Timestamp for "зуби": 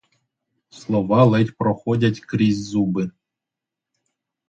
2.67-3.11